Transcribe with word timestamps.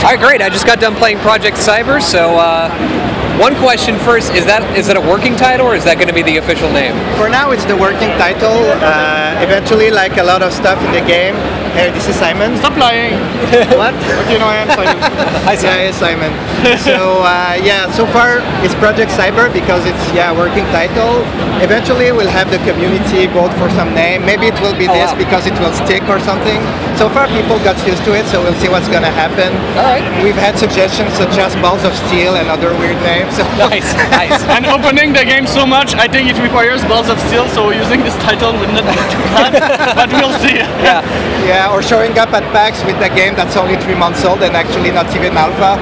All 0.00 0.06
right, 0.06 0.18
great. 0.18 0.40
I 0.40 0.48
just 0.48 0.64
got 0.64 0.80
done 0.80 0.94
playing 0.96 1.18
Project 1.18 1.58
Cyber, 1.58 2.00
so 2.00 2.36
uh, 2.38 2.68
one 3.40 3.56
question 3.56 3.96
first: 3.98 4.32
Is 4.36 4.44
that 4.44 4.62
is 4.76 4.86
that 4.86 4.96
a 4.96 5.00
working 5.00 5.34
title, 5.36 5.66
or 5.66 5.74
is 5.74 5.84
that 5.84 5.96
going 5.96 6.08
to 6.08 6.14
be 6.14 6.22
the 6.22 6.36
official 6.36 6.70
name? 6.70 6.92
For 7.16 7.28
now, 7.28 7.50
it's 7.50 7.64
the 7.64 7.76
working 7.76 8.12
title. 8.20 8.52
Uh, 8.84 9.40
eventually, 9.40 9.90
like 9.90 10.18
a 10.18 10.22
lot 10.24 10.42
of 10.44 10.52
stuff 10.52 10.76
in 10.84 10.92
the 10.92 11.04
game. 11.08 11.34
Hey, 11.72 11.88
this 11.94 12.04
is 12.10 12.16
Simon. 12.18 12.58
Stop 12.58 12.76
lying. 12.76 13.14
what? 13.80 13.94
Okay, 14.26 14.36
no, 14.42 14.50
I 14.50 14.66
am 14.66 14.68
Simon. 14.74 14.98
Hi, 15.46 15.54
Simon. 15.54 15.86
Yeah, 15.86 15.94
Simon. 15.94 16.32
so 16.84 17.22
uh, 17.24 17.56
yeah, 17.62 17.88
so 17.94 18.04
far 18.10 18.42
it's 18.66 18.74
Project 18.76 19.10
Cyber 19.14 19.48
because 19.52 19.86
it's 19.86 20.04
yeah 20.12 20.34
working 20.36 20.66
title. 20.74 21.22
Eventually, 21.64 22.12
we'll 22.12 22.28
have 22.28 22.50
the 22.50 22.58
community 22.68 23.24
vote 23.32 23.52
for 23.56 23.70
some 23.72 23.94
name. 23.94 24.26
Maybe 24.26 24.46
it 24.52 24.58
will 24.60 24.76
be 24.76 24.88
Oh, 24.90 24.92
this 24.92 25.12
wow. 25.14 25.18
because 25.22 25.46
it 25.46 25.54
will 25.62 25.72
stick 25.72 26.02
or 26.10 26.18
something. 26.20 26.58
So 26.98 27.08
far, 27.08 27.30
people 27.32 27.56
got 27.64 27.78
used 27.86 28.04
to 28.04 28.12
it, 28.18 28.26
so 28.28 28.42
we'll 28.42 28.58
see 28.60 28.68
what's 28.68 28.88
gonna 28.90 29.08
happen. 29.12 29.54
All 29.78 29.86
right. 29.88 30.04
We've 30.20 30.36
had 30.36 30.58
suggestions 30.58 31.14
such 31.14 31.38
as 31.38 31.54
Balls 31.62 31.84
of 31.86 31.94
Steel 32.10 32.34
and 32.36 32.48
other 32.50 32.74
weird 32.82 32.98
names. 33.06 33.29
So 33.38 33.44
Nice, 33.56 33.86
nice. 34.10 34.42
and 34.56 34.66
opening 34.66 35.12
the 35.12 35.24
game 35.24 35.46
so 35.46 35.64
much, 35.64 35.94
I 35.94 36.08
think 36.08 36.28
it 36.28 36.38
requires 36.42 36.82
balls 36.84 37.08
of 37.08 37.18
steel. 37.28 37.46
So 37.48 37.70
using 37.70 38.00
this 38.02 38.14
title 38.18 38.52
would 38.58 38.70
not 38.74 38.84
be 38.84 38.98
too 39.14 39.22
bad, 39.34 39.52
but 39.96 40.08
we'll 40.12 40.34
see. 40.40 40.56
Yeah. 40.82 41.00
Yeah, 41.46 41.72
or 41.72 41.82
showing 41.82 42.18
up 42.18 42.32
at 42.32 42.42
PAX 42.52 42.84
with 42.84 42.96
a 43.00 43.08
game 43.14 43.34
that's 43.34 43.56
only 43.56 43.76
three 43.76 43.94
months 43.94 44.24
old 44.24 44.42
and 44.42 44.54
actually 44.56 44.90
not 44.90 45.06
even 45.14 45.36
alpha. 45.36 45.78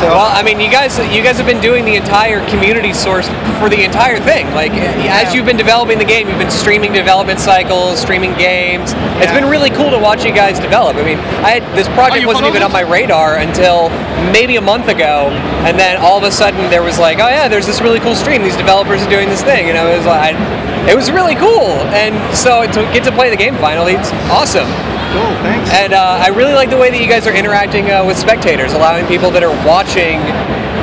So 0.00 0.08
Well, 0.16 0.30
I 0.32 0.42
mean, 0.42 0.60
you 0.60 0.70
guys, 0.70 0.98
you 1.14 1.22
guys 1.22 1.36
have 1.36 1.46
been 1.46 1.60
doing 1.60 1.84
the 1.84 1.94
entire 1.96 2.44
community 2.48 2.92
source 2.92 3.28
for 3.60 3.68
the 3.68 3.84
entire 3.84 4.18
thing. 4.20 4.46
Like, 4.54 4.72
as 4.72 5.34
you've 5.34 5.46
been 5.46 5.56
developing 5.56 5.98
the 5.98 6.04
game, 6.04 6.28
you've 6.28 6.38
been 6.38 6.50
streaming 6.50 6.92
development 6.92 7.38
cycles, 7.38 8.00
streaming 8.00 8.34
games. 8.34 8.92
It's 9.20 9.32
been 9.32 9.48
really 9.48 9.70
cool 9.70 9.90
to 9.90 9.98
watch 9.98 10.24
you 10.24 10.32
guys 10.32 10.58
develop. 10.58 10.96
I 10.96 11.04
mean, 11.04 11.18
I 11.44 11.60
had 11.60 11.62
this 11.76 11.88
project 11.88 12.22
you 12.22 12.26
wasn't 12.26 12.46
even 12.46 12.62
it? 12.62 12.64
on 12.64 12.72
my 12.72 12.80
radar 12.80 13.36
until 13.36 13.90
maybe 14.32 14.56
a 14.56 14.60
month 14.62 14.88
ago, 14.88 15.28
and 15.68 15.78
then 15.78 15.96
all 15.96 16.16
of 16.18 16.24
a 16.24 16.30
sudden 16.32 16.70
there 16.70 16.82
was 16.82 16.98
like, 16.98 17.18
oh 17.18 17.28
yeah, 17.28 17.48
there's 17.48 17.66
this 17.66 17.80
really 17.80 18.00
cool 18.00 18.14
stream. 18.14 18.42
These 18.42 18.56
developers 18.56 19.02
are 19.02 19.10
doing 19.10 19.28
this 19.28 19.42
thing, 19.42 19.68
and 19.68 19.78
I 19.78 19.96
was 19.96 20.06
like, 20.06 20.34
I, 20.34 20.90
it 20.90 20.96
was 20.96 21.10
really 21.10 21.34
cool. 21.34 21.80
And 21.92 22.14
so 22.36 22.66
to 22.66 22.80
get 22.92 23.04
to 23.04 23.12
play 23.12 23.30
the 23.30 23.36
game 23.36 23.56
finally, 23.56 23.94
it's 23.94 24.12
awesome. 24.28 24.68
Cool, 25.14 25.30
thanks. 25.46 25.70
And 25.70 25.94
uh, 25.94 26.18
I 26.18 26.28
really 26.34 26.52
like 26.52 26.70
the 26.70 26.76
way 26.76 26.90
that 26.90 27.00
you 27.00 27.06
guys 27.06 27.26
are 27.26 27.34
interacting 27.34 27.90
uh, 27.90 28.02
with 28.04 28.18
spectators, 28.18 28.74
allowing 28.74 29.06
people 29.06 29.30
that 29.30 29.46
are 29.46 29.54
watching 29.62 30.18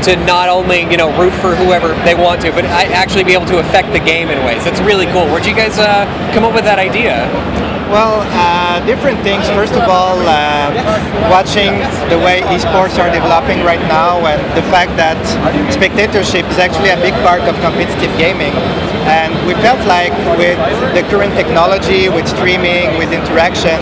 to 0.07 0.15
not 0.25 0.49
only 0.49 0.87
you 0.89 0.97
know 0.97 1.11
root 1.19 1.35
for 1.43 1.53
whoever 1.53 1.93
they 2.07 2.15
want 2.15 2.41
to, 2.41 2.51
but 2.51 2.65
actually 2.65 3.23
be 3.27 3.33
able 3.33 3.45
to 3.51 3.59
affect 3.59 3.91
the 3.91 3.99
game 3.99 4.31
in 4.31 4.39
ways. 4.47 4.63
That's 4.63 4.79
really 4.81 5.05
cool. 5.11 5.27
Where'd 5.27 5.45
you 5.45 5.55
guys 5.55 5.77
uh, 5.77 6.07
come 6.33 6.47
up 6.47 6.55
with 6.55 6.63
that 6.63 6.79
idea? 6.79 7.27
Well, 7.91 8.23
uh, 8.31 8.79
different 8.87 9.19
things. 9.19 9.43
First 9.51 9.75
of 9.75 9.83
all, 9.91 10.15
uh, 10.23 10.71
watching 11.27 11.75
the 12.07 12.15
way 12.23 12.39
esports 12.47 12.95
are 12.95 13.11
developing 13.11 13.67
right 13.67 13.83
now 13.91 14.23
and 14.31 14.39
the 14.55 14.63
fact 14.71 14.95
that 14.95 15.19
spectatorship 15.67 16.47
is 16.47 16.57
actually 16.57 16.95
a 16.95 16.99
big 17.03 17.11
part 17.19 17.43
of 17.43 17.53
competitive 17.59 18.15
gaming. 18.15 18.55
And 19.09 19.33
we 19.47 19.53
felt 19.61 19.81
like 19.87 20.13
with 20.37 20.57
the 20.93 21.03
current 21.09 21.33
technology, 21.33 22.09
with 22.09 22.27
streaming, 22.27 22.97
with 22.97 23.11
interaction, 23.11 23.79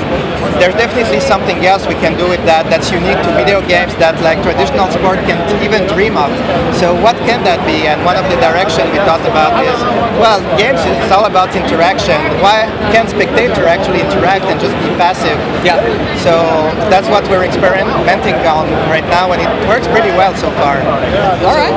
there's 0.60 0.76
definitely 0.76 1.20
something 1.20 1.66
else 1.66 1.88
we 1.88 1.96
can 1.96 2.18
do 2.18 2.28
with 2.28 2.44
that 2.48 2.68
that's 2.72 2.92
unique 2.92 3.20
to 3.28 3.32
video 3.36 3.60
games 3.68 3.96
that 4.00 4.16
like 4.24 4.40
traditional 4.44 4.88
sport 4.92 5.20
can't 5.28 5.44
even 5.64 5.88
dream 5.88 6.16
of. 6.16 6.32
So 6.80 6.96
what 7.00 7.16
can 7.28 7.44
that 7.44 7.60
be? 7.68 7.88
And 7.88 8.04
one 8.04 8.16
of 8.16 8.26
the 8.32 8.40
direction 8.40 8.88
we 8.92 9.00
thought 9.04 9.24
about 9.28 9.60
is, 9.64 9.76
well, 10.20 10.40
games 10.56 10.80
is 10.84 11.12
all 11.12 11.28
about 11.28 11.56
interaction. 11.56 12.20
Why 12.40 12.68
can't 12.92 13.08
spectator 13.08 13.68
actually 13.68 14.04
interact 14.04 14.46
and 14.48 14.60
just 14.60 14.76
be 14.84 14.92
passive? 14.96 15.36
Yeah. 15.64 15.80
So 16.24 16.36
that's 16.88 17.08
what 17.08 17.24
we're 17.28 17.44
experimenting 17.44 18.36
on 18.48 18.68
right 18.88 19.06
now, 19.12 19.32
and 19.32 19.40
it 19.44 19.52
works 19.68 19.88
pretty 19.88 20.12
well 20.16 20.36
so 20.36 20.52
far. 20.60 20.80
All 21.44 21.56
right. 21.56 21.76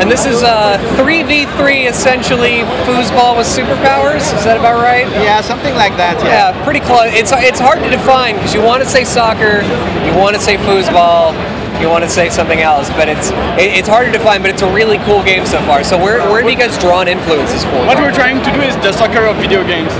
And 0.00 0.10
this 0.10 0.24
is 0.26 0.42
uh, 0.42 0.78
3v3 0.96 1.88
essentially 1.88 2.62
foosball 2.86 3.36
with 3.36 3.46
superpowers. 3.46 4.24
Is 4.36 4.44
that 4.44 4.56
about 4.56 4.80
right? 4.82 5.06
Yeah, 5.20 5.40
something 5.40 5.74
like 5.74 5.96
that. 5.96 6.18
Yeah. 6.24 6.52
Yeah, 6.52 6.64
pretty 6.64 6.80
close. 6.80 7.12
It's 7.12 7.32
it's 7.32 7.60
hard 7.60 7.82
to 7.82 7.90
define 7.90 8.36
because 8.36 8.54
you 8.54 8.62
want 8.62 8.82
to 8.82 8.88
say 8.88 9.04
soccer, 9.04 9.62
you 10.06 10.12
want 10.16 10.36
to 10.36 10.42
say 10.42 10.56
foosball, 10.56 11.36
you 11.80 11.88
want 11.88 12.04
to 12.04 12.10
say 12.10 12.28
something 12.28 12.60
else, 12.60 12.88
but 12.96 13.08
it's 13.08 13.30
it, 13.56 13.72
it's 13.78 13.88
hard 13.88 14.06
to 14.06 14.12
define. 14.12 14.42
But 14.42 14.50
it's 14.50 14.62
a 14.62 14.72
really 14.72 14.98
cool 15.08 15.22
game 15.24 15.46
so 15.46 15.60
far. 15.64 15.84
So 15.84 15.96
where 15.96 16.20
where 16.28 16.42
have 16.42 16.50
you 16.50 16.58
guys 16.58 16.76
drawn 16.78 17.08
influences 17.08 17.64
for? 17.64 17.80
What 17.86 17.98
we're 17.98 18.12
trying 18.14 18.42
to 18.42 18.50
do 18.52 18.60
is 18.60 18.74
the 18.84 18.92
soccer 18.92 19.24
of 19.24 19.36
video 19.36 19.64
games. 19.64 19.92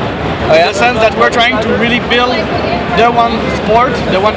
Sense 0.50 0.98
that 0.98 1.14
we're 1.14 1.30
trying 1.30 1.60
to 1.62 1.68
really 1.78 2.02
build 2.10 2.34
the 2.98 3.06
one 3.06 3.38
sport, 3.62 3.94
the 4.10 4.18
one 4.18 4.34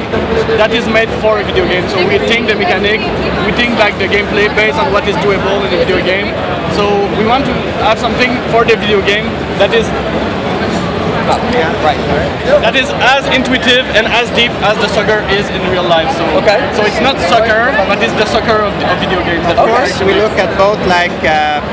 that 0.61 0.69
is 0.69 0.85
made 0.85 1.09
for 1.25 1.39
a 1.39 1.43
video 1.43 1.65
game. 1.65 1.87
So 1.89 2.03
we 2.05 2.21
think 2.21 2.45
the 2.45 2.53
mechanic, 2.53 3.01
we 3.49 3.51
think 3.57 3.79
like 3.81 3.97
the 3.97 4.05
gameplay 4.05 4.45
based 4.53 4.77
on 4.77 4.93
what 4.93 5.07
is 5.09 5.17
doable 5.25 5.63
in 5.65 5.73
a 5.73 5.79
video 5.81 5.97
game. 6.05 6.29
So 6.77 6.85
we 7.17 7.25
want 7.25 7.49
to 7.49 7.53
have 7.81 7.97
something 7.97 8.29
for 8.53 8.61
the 8.61 8.77
video 8.77 9.01
game 9.01 9.25
that 9.57 9.73
is 9.73 9.89
Yeah. 11.53 11.71
Right. 11.83 11.99
that 12.61 12.75
is 12.75 12.89
as 12.99 13.23
intuitive 13.31 13.87
and 13.95 14.07
as 14.07 14.27
deep 14.35 14.51
as 14.63 14.75
the 14.83 14.89
soccer 14.91 15.23
is 15.31 15.47
in 15.49 15.61
real 15.71 15.85
life. 15.87 16.09
So 16.17 16.23
Okay. 16.43 16.59
So 16.75 16.83
it's 16.83 16.99
not 16.99 17.15
soccer, 17.31 17.71
but 17.87 18.01
it's 18.03 18.15
the 18.19 18.27
soccer 18.27 18.59
of, 18.59 18.73
of 18.75 18.95
video 18.99 19.23
games. 19.23 19.45
Of 19.47 19.57
we're 19.63 19.71
course, 19.71 19.95
we 20.03 20.13
look 20.15 20.35
at 20.35 20.51
both 20.57 20.79
like 20.87 21.13
uh, 21.23 21.63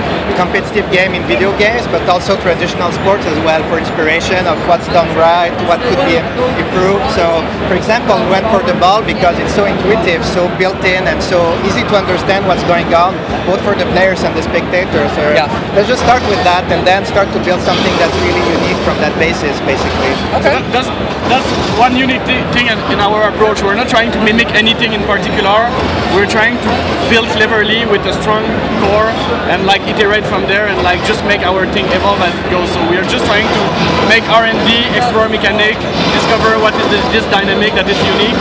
competitive 0.41 0.87
game 0.89 1.13
in 1.13 1.23
video 1.29 1.51
games, 1.59 1.85
but 1.93 2.01
also 2.09 2.33
traditional 2.41 2.91
sports 2.93 3.27
as 3.27 3.39
well 3.45 3.63
for 3.69 3.77
inspiration 3.79 4.47
of 4.47 4.57
what's 4.65 4.87
done 4.89 5.09
right, 5.17 5.53
what 5.69 5.81
could 5.85 6.01
be 6.09 6.17
improved. 6.57 7.05
So, 7.13 7.45
for 7.69 7.77
example, 7.77 8.17
we 8.25 8.41
went 8.41 8.47
for 8.49 8.65
the 8.65 8.73
ball 8.81 9.05
because 9.05 9.37
it's 9.37 9.53
so 9.53 9.69
intuitive, 9.69 10.25
so 10.25 10.49
built 10.57 10.81
in, 10.81 11.05
and 11.05 11.21
so 11.23 11.39
easy 11.69 11.85
to 11.85 11.95
understand 11.97 12.47
what's 12.49 12.65
going 12.65 12.89
on, 12.95 13.13
both 13.45 13.61
for 13.61 13.75
the 13.75 13.85
players 13.93 14.23
and 14.25 14.33
the 14.33 14.43
spectators. 14.43 15.11
So 15.13 15.23
Yeah. 15.37 15.51
Let's 15.77 15.89
just 15.89 16.03
start 16.03 16.23
with 16.33 16.41
that, 16.49 16.65
and 16.73 16.87
then 16.87 17.05
start 17.05 17.29
to 17.37 17.41
build 17.45 17.61
something 17.63 17.95
that's 18.01 18.17
really 18.25 18.45
unique 18.57 18.81
from 18.87 18.97
that 19.05 19.13
basis, 19.41 19.61
basically. 19.65 20.13
Okay. 20.37 20.53
That- 20.61 20.69
That's 20.73 20.89
that's 21.31 21.47
one 21.79 21.95
unique 21.97 22.23
thing 22.27 22.67
in, 22.67 22.79
in 22.91 22.99
our 22.99 23.31
approach. 23.31 23.63
We're 23.63 23.79
not 23.79 23.89
trying 23.89 24.11
to 24.13 24.19
mimic 24.25 24.51
anything 24.53 24.93
in 24.93 25.03
particular. 25.07 25.71
We're 26.11 26.27
trying 26.27 26.59
to 26.59 26.71
build 27.07 27.29
cleverly 27.31 27.87
with 27.87 28.03
a 28.03 28.13
strong 28.21 28.43
core 28.83 29.15
and 29.47 29.63
like 29.65 29.81
iterate 29.87 30.27
from 30.27 30.43
there 30.51 30.67
and 30.67 30.83
like 30.83 30.99
just 31.07 31.23
make 31.31 31.47
our 31.47 31.63
thing 31.71 31.87
evolve 31.95 32.19
as 32.21 32.35
it 32.35 32.47
goes. 32.51 32.67
So 32.75 32.83
we're 32.91 33.07
just 33.07 33.25
trying 33.31 33.47
to 33.47 33.63
make 34.11 34.27
R&D, 34.27 34.69
explore 34.99 35.29
mechanic, 35.31 35.79
discover 36.19 36.59
what 36.59 36.75
is 36.75 36.87
the, 36.91 36.99
this 37.15 37.25
dynamic 37.31 37.79
that 37.79 37.87
is 37.87 38.01
unique, 38.03 38.35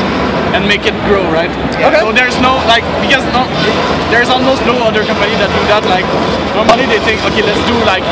and 0.54 0.66
make 0.66 0.86
it 0.86 0.96
grow. 1.06 1.24
Right. 1.30 1.52
Okay. 1.78 2.00
So 2.02 2.12
there's 2.12 2.38
no 2.42 2.58
like 2.66 2.86
because 3.04 3.24
no, 3.36 3.46
there's 4.10 4.30
almost 4.30 4.66
no 4.66 4.76
other 4.82 5.06
company 5.06 5.34
that 5.38 5.50
do 5.54 5.64
that. 5.70 5.84
Like 5.86 6.08
normally 6.58 6.90
they 6.90 7.02
think 7.06 7.22
okay 7.30 7.46
let's 7.46 7.62
do 7.70 7.78
like 7.86 8.06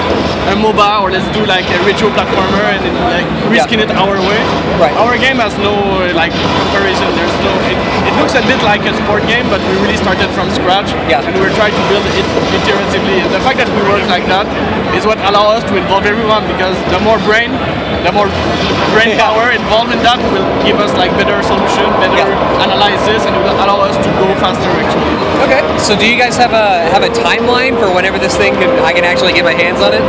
a 0.51 0.55
MOBA 0.55 1.01
or 1.01 1.09
let's 1.09 1.27
do 1.33 1.43
like 1.45 1.65
a 1.67 1.79
retro 1.83 2.09
platformer 2.13 2.69
and 2.71 2.81
then 2.85 2.95
like 3.09 3.27
reskin 3.49 3.81
it 3.81 3.91
our 3.91 4.17
way. 4.21 4.41
Right. 4.77 4.93
Our 4.97 5.17
game 5.17 5.41
has 5.41 5.53
no 5.59 5.73
like 6.13 6.33
comparison. 6.33 7.09
There's 7.17 7.37
no. 7.41 7.51
It, 7.67 7.77
it 8.07 8.13
looks 8.21 8.37
a 8.37 8.43
bit 8.45 8.61
like 8.63 8.85
a 8.85 8.93
sport 9.03 9.25
game, 9.25 9.49
but 9.49 9.59
we 9.67 9.73
really 9.81 9.99
started 9.99 10.29
from 10.37 10.49
scratch. 10.53 10.93
Yeah. 11.09 11.25
And 11.25 11.33
we're 11.41 11.53
trying 11.57 11.73
to 11.73 11.83
build 11.89 12.05
it 12.13 12.27
iteratively. 12.53 13.25
And 13.25 13.31
the 13.33 13.41
fact 13.41 13.57
that 13.57 13.69
we 13.73 13.81
work 13.89 14.05
like 14.07 14.25
that 14.29 14.47
is 14.95 15.05
what 15.05 15.17
allows 15.25 15.61
us 15.61 15.63
to 15.69 15.75
involve 15.75 16.05
everyone 16.05 16.45
because 16.47 16.77
the 16.93 16.99
more 17.01 17.19
brain, 17.25 17.51
the 18.05 18.11
more 18.11 18.29
brain 18.93 19.09
Yeah. 19.15 19.25
power 19.25 19.51
involved 19.51 19.91
in 19.95 19.99
that 20.03 20.19
will 20.33 20.45
give 20.65 20.77
us 20.79 20.91
like 20.97 21.11
better 21.17 21.41
solution, 21.43 21.85
better 22.03 22.17
Yeah. 22.27 22.65
analysis, 22.65 23.25
and 23.25 23.35
it 23.35 23.41
will 23.43 23.57
allow 23.63 23.79
us 23.85 23.95
to 23.97 24.09
go 24.21 24.27
faster 24.43 24.69
actually. 24.81 25.13
Okay. 25.45 25.61
So 25.77 25.95
do 25.95 26.05
you 26.07 26.17
guys 26.17 26.35
have 26.37 26.53
a 26.53 26.67
have 26.93 27.03
a 27.03 27.09
timeline 27.09 27.77
for 27.79 27.89
whenever 27.93 28.17
this 28.19 28.35
thing 28.35 28.55
can 28.55 28.69
I 28.83 28.91
can 28.93 29.05
actually 29.05 29.33
get 29.33 29.43
my 29.45 29.53
hands 29.53 29.81
on 29.81 29.93
it? 29.93 30.03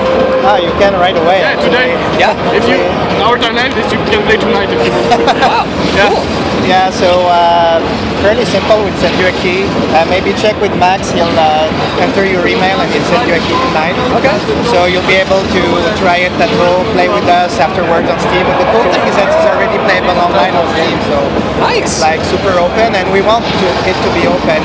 Ah, 0.44 0.56
you 0.56 0.72
can 0.80 0.92
right 0.98 1.16
away. 1.16 1.38
Yeah, 1.44 1.54
today. 1.60 1.88
Yeah. 2.18 2.34
If 2.58 2.64
you 2.68 2.78
our 3.24 3.36
timeline 3.36 3.72
is 3.76 3.86
you 3.92 4.00
can 4.10 4.22
play 4.28 4.36
tonight 4.36 4.70
if 4.72 4.80
you 4.84 4.92
want. 4.92 5.08
Wow. 5.48 5.64
Yeah. 5.96 6.08
Cool. 6.08 6.24
Yeah, 6.68 6.92
so 6.92 7.24
uh, 7.24 7.80
fairly 8.20 8.44
simple. 8.44 8.84
We'll 8.84 8.92
send 9.00 9.16
you 9.16 9.24
a 9.24 9.36
key. 9.40 9.64
Uh, 9.96 10.04
maybe 10.12 10.36
check 10.36 10.52
with 10.60 10.68
Max. 10.76 11.08
He'll 11.16 11.32
uh, 11.32 11.64
enter 11.96 12.28
your 12.28 12.44
email 12.44 12.76
and 12.76 12.88
he'll 12.92 13.08
send 13.08 13.24
you 13.24 13.32
a 13.32 13.40
key 13.40 13.56
tonight. 13.72 13.96
Okay. 14.20 14.36
So 14.68 14.84
you'll 14.84 15.06
be 15.08 15.16
able 15.16 15.40
to 15.40 15.62
try 15.96 16.20
it 16.28 16.34
at 16.36 16.52
home, 16.60 16.84
play 16.92 17.08
with 17.08 17.24
us 17.24 17.56
afterwards 17.56 18.04
on 18.12 18.20
Steam. 18.20 18.44
And 18.44 18.58
the 18.60 18.68
cool 18.76 18.84
thing 18.92 19.00
is 19.08 19.16
that 19.16 19.32
it's 19.32 19.48
already 19.48 19.80
playable 19.88 20.12
online 20.20 20.52
on 20.52 20.68
Steam. 20.76 21.00
So 21.08 21.16
Nice. 21.64 22.04
like 22.04 22.20
super 22.28 22.52
open, 22.60 22.92
and 22.92 23.08
we 23.16 23.24
want 23.24 23.48
to, 23.48 23.66
it 23.88 23.96
to 24.04 24.10
be 24.12 24.28
open. 24.28 24.60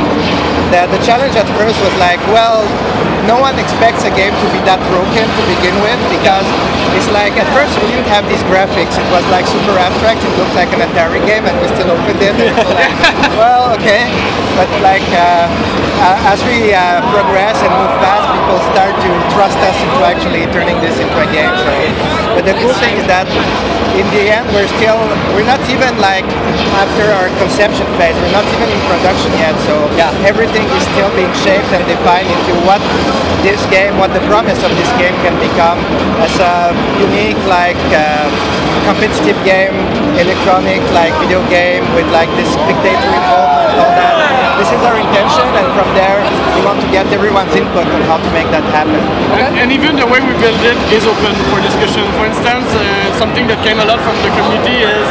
The, 0.76 0.92
the 0.92 1.00
challenge 1.08 1.40
at 1.40 1.48
first 1.56 1.80
was 1.80 1.96
like, 2.04 2.20
well, 2.36 2.68
no 3.28 3.40
one 3.40 3.56
expects 3.60 4.04
a 4.04 4.12
game 4.12 4.36
to 4.36 4.48
be 4.52 4.60
that 4.68 4.80
broken 4.92 5.24
to 5.24 5.42
begin 5.48 5.76
with 5.80 6.00
because 6.12 6.44
it's 6.96 7.10
like 7.10 7.34
at 7.40 7.48
first 7.56 7.72
we 7.80 7.88
didn't 7.90 8.10
have 8.12 8.28
these 8.28 8.44
graphics. 8.52 8.96
It 9.00 9.08
was 9.10 9.24
like 9.32 9.48
super 9.48 9.76
abstract. 9.80 10.22
It 10.24 10.34
looked 10.36 10.56
like 10.56 10.70
an 10.76 10.84
Atari 10.84 11.24
game, 11.24 11.48
and 11.48 11.56
we 11.60 11.68
still 11.74 11.90
opened 11.90 12.22
it. 12.22 12.36
And 12.36 12.52
we're 12.54 12.76
like, 12.76 12.94
well, 13.40 13.72
okay, 13.80 14.12
but 14.60 14.70
like 14.84 15.06
uh, 15.16 15.48
uh, 16.04 16.32
as 16.32 16.40
we 16.44 16.76
uh, 16.76 17.00
progress 17.12 17.58
and 17.64 17.72
move 17.72 17.94
fast, 18.04 18.23
people 18.44 18.60
start 18.76 18.92
to 19.00 19.12
trust 19.32 19.56
us 19.64 19.78
into 19.80 20.04
actually 20.04 20.44
turning 20.52 20.76
this 20.84 21.00
into 21.00 21.16
a 21.16 21.28
game. 21.32 21.48
So, 21.64 21.72
but 22.36 22.44
the 22.44 22.52
cool 22.60 22.76
thing 22.84 23.00
is 23.00 23.08
that 23.08 23.24
in 23.96 24.04
the 24.12 24.36
end, 24.36 24.44
we're 24.52 24.68
still 24.68 25.00
we're 25.32 25.48
not 25.48 25.64
even 25.72 25.96
like 26.04 26.28
after 26.76 27.08
our 27.16 27.32
conception 27.40 27.88
phase. 27.96 28.12
We're 28.20 28.36
not 28.36 28.44
even 28.52 28.68
in 28.68 28.82
production 28.92 29.32
yet. 29.40 29.56
So 29.64 29.88
Yeah. 29.96 30.12
everything 30.28 30.68
is 30.76 30.84
still 30.92 31.08
being 31.16 31.32
shaped 31.40 31.72
and 31.72 31.88
defined 31.88 32.28
into 32.28 32.52
what 32.68 32.84
this 33.48 33.64
game, 33.72 33.96
what 33.96 34.12
the 34.12 34.24
promise 34.28 34.60
of 34.60 34.76
this 34.76 34.92
game 35.00 35.16
can 35.24 35.36
become 35.40 35.80
as 36.20 36.36
a 36.44 36.76
unique 37.00 37.40
like. 37.48 37.80
Uh, 37.96 38.28
competitive 38.84 39.40
game, 39.48 39.72
electronic 40.20 40.84
like 40.92 41.16
video 41.24 41.40
game 41.48 41.84
with 41.96 42.04
like 42.12 42.28
this 42.36 42.52
spectator 42.52 43.08
involvement, 43.16 43.63
that. 43.76 44.54
This 44.64 44.70
is 44.70 44.82
our 44.86 44.96
intention, 44.96 45.44
and 45.60 45.68
from 45.76 45.90
there 45.98 46.22
we 46.56 46.62
want 46.64 46.80
to 46.80 46.88
get 46.94 47.10
everyone's 47.12 47.52
input 47.52 47.84
on 47.90 48.02
how 48.08 48.22
to 48.22 48.30
make 48.32 48.48
that 48.54 48.64
happen. 48.72 49.02
And, 49.36 49.60
and 49.60 49.68
even 49.74 49.98
the 49.98 50.06
way 50.06 50.22
we 50.22 50.32
build 50.40 50.62
it 50.62 50.78
is 50.94 51.04
open 51.04 51.34
for 51.50 51.60
discussion. 51.60 52.06
For 52.16 52.30
instance, 52.30 52.70
uh, 52.72 53.12
something 53.18 53.50
that 53.50 53.60
came 53.66 53.82
a 53.82 53.86
lot 53.90 54.00
from 54.06 54.16
the 54.24 54.32
community 54.32 54.86
is 54.86 55.04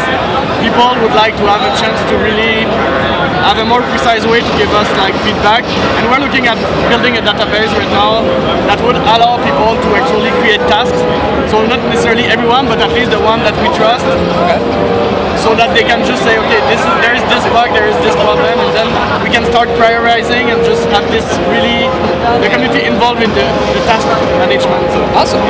people 0.62 0.88
would 1.02 1.12
like 1.18 1.34
to 1.36 1.44
have 1.50 1.60
a 1.66 1.72
chance 1.76 1.98
to 2.08 2.14
really 2.22 2.64
have 3.42 3.58
a 3.58 3.66
more 3.66 3.82
precise 3.90 4.22
way 4.24 4.40
to 4.40 4.52
give 4.54 4.70
us 4.72 4.88
like 4.96 5.12
feedback. 5.26 5.66
And 5.98 6.06
we're 6.06 6.22
looking 6.22 6.46
at 6.46 6.56
building 6.86 7.18
a 7.18 7.22
database 7.22 7.74
right 7.74 7.90
now 7.90 8.22
that 8.70 8.78
would 8.86 8.96
allow 8.96 9.42
people 9.42 9.74
to 9.74 9.88
actually 9.98 10.30
create 10.38 10.62
tasks. 10.70 11.02
So 11.50 11.66
not 11.66 11.82
necessarily 11.90 12.30
everyone, 12.30 12.70
but 12.70 12.78
at 12.78 12.94
least 12.94 13.10
the 13.10 13.20
one 13.20 13.42
that 13.42 13.58
we 13.58 13.68
trust 13.74 14.06
so 15.42 15.58
that 15.58 15.74
they 15.74 15.82
can 15.82 16.06
just 16.06 16.22
say, 16.22 16.38
okay, 16.38 16.62
this 16.70 16.78
is, 16.78 16.94
there 17.02 17.18
is 17.18 17.24
this 17.26 17.42
bug, 17.50 17.74
there 17.74 17.90
is 17.90 17.98
this 18.06 18.14
problem, 18.22 18.54
and 18.62 18.70
then 18.78 18.88
we 19.26 19.28
can 19.28 19.42
start 19.50 19.66
prioritizing 19.74 20.54
and 20.54 20.62
just 20.62 20.86
have 20.94 21.02
this 21.10 21.26
really 21.50 21.90
the 22.38 22.46
community 22.46 22.86
involved 22.86 23.18
in 23.18 23.30
the, 23.34 23.46
the 23.74 23.82
task 23.90 24.06
management. 24.38 24.86
So, 24.94 25.02
Awesome. 25.18 25.42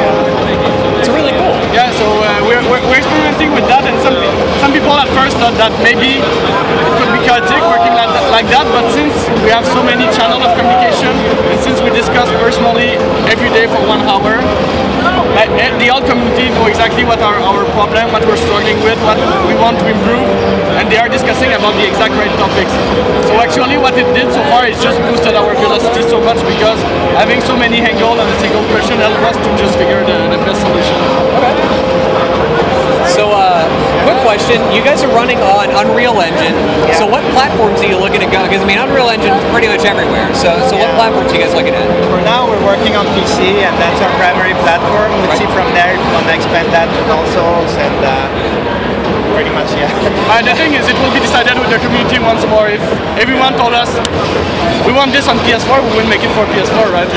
It's 0.97 1.13
really 1.13 1.35
cool. 1.37 1.53
yeah, 1.77 1.93
so 1.93 2.07
uh, 2.09 2.41
we're, 2.47 2.63
we're, 2.73 2.81
we're 2.89 3.03
experimenting 3.05 3.53
with 3.53 3.67
that, 3.69 3.85
and 3.85 3.99
some 4.01 4.15
some 4.63 4.71
people 4.71 4.95
at 4.95 5.11
first 5.19 5.35
thought 5.43 5.59
that 5.59 5.75
maybe 5.83 6.23
it 6.23 6.93
could 6.97 7.11
be 7.11 7.21
chaotic 7.27 7.59
working 7.67 7.93
like 7.93 8.07
that, 8.15 8.25
like 8.31 8.49
that, 8.55 8.63
but 8.71 8.87
since 8.95 9.13
we 9.43 9.51
have 9.51 9.67
so 9.67 9.83
many 9.83 10.07
channels 10.15 10.47
of 10.47 10.55
communication, 10.55 11.11
and 11.51 11.59
since 11.59 11.83
we 11.83 11.91
discuss 11.91 12.31
personally 12.39 12.95
every 13.27 13.51
day 13.51 13.67
for 13.67 13.83
one 13.91 13.99
hour, 14.07 14.39
the 15.33 15.89
whole 15.89 16.05
community 16.05 16.51
know 16.53 16.67
exactly 16.67 17.05
what 17.05 17.21
are 17.21 17.41
our 17.41 17.65
problem, 17.73 18.13
what 18.13 18.25
we're 18.27 18.37
struggling 18.37 18.77
with, 18.85 18.99
what 19.03 19.17
we 19.49 19.55
want 19.57 19.79
to 19.81 19.89
improve, 19.89 20.29
and 20.77 20.91
they 20.93 20.99
are 20.99 21.09
discussing 21.09 21.53
about 21.53 21.73
the 21.75 21.87
exact 21.89 22.13
right 22.15 22.33
topics. 22.39 22.71
So 23.27 23.41
actually, 23.41 23.79
what 23.79 23.97
it 23.97 24.07
did 24.15 24.29
so 24.33 24.43
far 24.53 24.67
is 24.67 24.81
just 24.83 24.99
boosted 25.01 25.35
our 25.35 25.55
velocity 25.57 26.03
so 26.09 26.21
much 26.21 26.41
because 26.45 26.81
having 27.17 27.41
so 27.41 27.57
many 27.57 27.81
angles 27.81 28.19
and 28.21 28.29
a 28.29 28.39
single 28.41 28.65
question 28.71 28.99
helped 28.99 29.25
us 29.25 29.37
to 29.37 29.51
just 29.57 29.77
figure 29.79 30.05
the, 30.05 30.37
the 30.37 30.41
best 30.45 30.61
solution. 30.61 32.72
So, 33.11 33.35
uh, 33.35 33.67
quick 34.07 34.19
question. 34.23 34.63
You 34.71 34.83
guys 34.83 35.03
are 35.03 35.11
running 35.11 35.43
on 35.43 35.71
Unreal 35.75 36.15
Engine. 36.23 36.55
So, 36.95 37.07
what 37.07 37.27
platforms 37.35 37.83
are 37.83 37.91
you 37.91 37.99
looking 37.99 38.23
to 38.23 38.31
go? 38.31 38.47
Because, 38.47 38.63
I 38.63 38.67
mean, 38.67 38.79
Unreal 38.79 39.11
Engine 39.11 39.35
is 39.35 39.45
pretty 39.51 39.67
much 39.67 39.83
everywhere. 39.83 40.31
So, 40.39 40.55
so 40.71 40.79
what 40.79 40.91
platforms 40.95 41.31
are 41.31 41.37
you 41.37 41.43
guys 41.43 41.55
looking 41.55 41.75
at? 41.75 41.87
For 42.09 42.23
now, 42.23 42.47
we're 42.47 42.63
working 42.63 42.95
on 42.95 43.07
PC, 43.19 43.59
and 43.67 43.75
that's 43.83 43.99
our 43.99 44.13
primary 44.23 44.55
platform. 44.63 45.11
We'll 45.19 45.35
see 45.35 45.51
from 45.51 45.67
there 45.75 45.95
if 45.95 46.01
we 46.01 46.11
want 46.15 46.27
to 46.31 46.35
expand 46.39 46.71
that 46.71 46.87
to 46.87 47.01
consoles 47.11 47.73
and 47.75 47.99
uh, 48.07 48.15
pretty 49.35 49.51
much 49.51 49.73
yeah. 49.75 49.89
Uh, 50.29 50.45
the 50.45 50.55
thing 50.55 50.77
is, 50.77 50.87
it 50.87 50.97
will 51.01 51.13
be 51.13 51.21
decided 51.21 51.57
with 51.59 51.73
the 51.73 51.81
community 51.81 52.21
once 52.21 52.45
more. 52.47 52.69
If 52.69 52.85
everyone 53.19 53.57
told 53.57 53.75
us 53.75 53.91
we 54.87 54.93
want 54.93 55.13
this 55.13 55.29
on 55.29 55.41
PS4, 55.43 55.83
we 55.83 55.91
will 55.99 56.09
make 56.09 56.23
it 56.23 56.33
for 56.37 56.45
PS4, 56.53 56.93
right? 56.93 57.09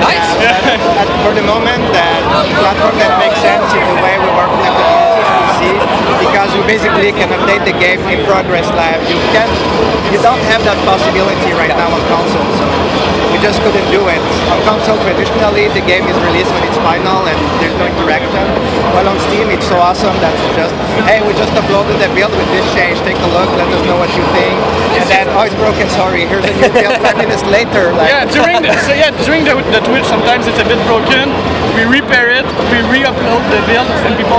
Nice. 0.00 0.28
At, 0.44 1.08
for 1.24 1.32
the 1.34 1.42
moment, 1.42 1.82
the 1.92 2.08
platform 2.58 2.94
that 3.00 3.12
makes 3.20 3.38
sense 3.42 3.68
in 3.74 3.84
the 3.84 3.98
way 4.02 4.14
we 4.18 4.30
work 4.34 4.50
with 4.50 4.64
the 4.64 4.72
community 4.72 5.13
PC 5.54 5.78
because 6.18 6.50
you 6.54 6.62
basically 6.66 7.14
can 7.14 7.30
update 7.30 7.62
the 7.62 7.76
game 7.78 8.00
in 8.10 8.18
progress 8.26 8.66
live. 8.74 8.98
You 9.06 9.18
can, 9.30 9.46
you 10.10 10.18
don't 10.18 10.40
have 10.50 10.62
that 10.66 10.78
possibility 10.82 11.54
right 11.54 11.70
now 11.70 11.90
on 11.90 12.02
console, 12.10 12.48
so 12.58 12.66
we 13.30 13.38
just 13.38 13.62
couldn't 13.62 13.86
do 13.90 14.02
it. 14.10 14.22
On 14.50 14.58
console, 14.66 14.98
traditionally, 15.06 15.70
the 15.70 15.84
game 15.86 16.06
is 16.10 16.16
released 16.26 16.50
when 16.54 16.62
it's 16.66 16.78
final 16.82 17.26
and 17.26 17.38
there's 17.62 17.74
no 17.78 17.86
interaction. 17.86 18.42
While 18.94 19.10
on 19.10 19.18
Steam, 19.30 19.50
it's 19.50 19.66
so 19.66 19.78
awesome 19.78 20.14
that 20.22 20.34
it's 20.34 20.54
just, 20.58 20.74
hey, 21.06 21.22
we 21.22 21.34
just 21.34 21.50
uploaded 21.54 21.98
the 21.98 22.10
build 22.14 22.34
with 22.34 22.50
this 22.54 22.66
change. 22.74 22.98
Take 23.02 23.18
a 23.18 23.30
look. 23.34 23.50
Let 23.58 23.70
us 23.70 23.82
know 23.86 23.98
what 23.98 24.10
you 24.14 24.22
think. 24.34 24.54
And 24.98 25.06
then, 25.10 25.26
oh, 25.34 25.46
it's 25.46 25.58
broken. 25.58 25.86
Sorry. 25.90 26.26
Here's 26.30 26.46
a 26.46 26.54
new 26.54 26.70
build. 26.70 26.94
Five 27.06 27.18
minutes 27.18 27.42
later, 27.50 27.90
like. 27.94 28.10
Yeah, 28.10 28.26
during 28.26 28.62
the, 28.62 28.70
so 28.86 28.94
yeah, 28.94 29.10
during 29.26 29.42
the, 29.42 29.58
the 29.74 29.82
Twitch, 29.82 30.06
sometimes 30.06 30.46
it's 30.46 30.62
a 30.62 30.66
bit 30.66 30.78
broken. 30.86 31.30
We 31.74 31.82
repair 31.90 32.30
it, 32.30 32.46
we 32.70 32.78
re-upload 32.86 33.42
the 33.50 33.58
build, 33.66 33.90
and 34.06 34.14
people 34.14 34.38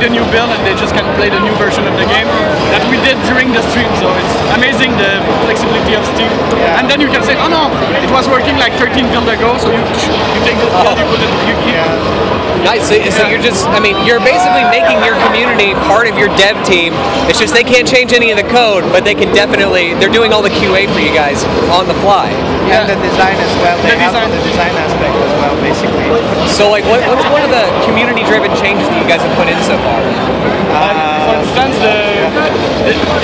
the 0.00 0.08
new 0.08 0.24
build 0.32 0.48
and 0.50 0.60
they 0.64 0.74
just 0.74 0.96
can 0.96 1.04
play 1.20 1.28
the 1.28 1.40
new 1.44 1.52
version 1.60 1.84
of 1.84 1.94
the 2.00 2.08
game 2.08 2.26
that 2.72 2.82
we 2.88 2.96
did 3.04 3.20
during 3.28 3.52
the 3.52 3.60
stream. 3.70 3.88
So 4.00 4.08
it's 4.16 4.34
amazing 4.56 4.96
the 4.96 5.20
flexibility 5.44 5.92
of 5.94 6.02
Steam. 6.16 6.32
Yeah. 6.56 6.80
And 6.80 6.88
then 6.88 7.00
you 7.04 7.08
can 7.12 7.22
say, 7.22 7.36
oh 7.36 7.48
no, 7.52 7.68
it 8.00 8.10
was 8.10 8.26
working 8.32 8.56
like 8.56 8.72
13 8.80 9.06
build 9.12 9.28
ago, 9.28 9.54
so 9.60 9.68
you 9.68 9.80
you 9.80 10.40
take 10.48 10.56
this 10.56 10.72
build, 10.80 10.96
you 10.96 11.06
put 11.06 11.20
it, 11.20 11.30
you, 11.46 11.54
you, 11.68 11.76
Yeah. 11.76 12.40
Nice. 12.60 12.92
So, 12.92 12.94
so 13.08 13.24
you're 13.24 13.40
just, 13.40 13.64
I 13.72 13.80
mean, 13.80 13.96
you're 14.04 14.20
basically 14.20 14.68
making 14.68 15.00
your 15.00 15.16
community 15.24 15.72
part 15.88 16.04
of 16.04 16.20
your 16.20 16.28
dev 16.36 16.60
team. 16.68 16.92
It's 17.24 17.40
just 17.40 17.56
they 17.56 17.64
can't 17.64 17.88
change 17.88 18.12
any 18.12 18.28
of 18.32 18.36
the 18.36 18.44
code, 18.44 18.84
but 18.92 19.00
they 19.00 19.16
can 19.16 19.32
definitely, 19.32 19.96
they're 19.96 20.12
doing 20.12 20.36
all 20.36 20.44
the 20.44 20.52
QA 20.52 20.84
for 20.92 21.00
you 21.00 21.08
guys 21.08 21.40
on 21.72 21.88
the 21.88 21.96
fly. 22.04 22.28
And 22.68 22.84
the 22.84 23.00
design 23.00 23.34
as 23.40 23.52
well. 23.64 23.80
They 23.80 23.96
The 23.96 24.04
design. 24.04 24.28
the 24.28 24.42
design 24.44 24.72
aspect 24.76 25.14
as 25.24 25.32
well, 25.40 25.54
basically. 25.64 26.04
So, 26.52 26.68
like, 26.68 26.84
what, 26.84 27.00
what's 27.08 27.24
one 27.32 27.40
of 27.40 27.48
the 27.50 27.64
community 27.88 28.28
driven 28.28 28.52
changes 28.60 28.84
that 28.92 28.98
you 29.00 29.08
guys 29.08 29.24
have 29.24 29.32
put 29.40 29.48
in 29.48 29.56
so 29.64 29.80
far? 29.80 29.89
For 29.90 31.34
instance, 31.40 31.76
the, 31.82 31.94